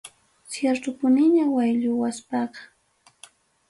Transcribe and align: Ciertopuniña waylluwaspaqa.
Ciertopuniña 0.51 1.45
waylluwaspaqa. 1.55 2.61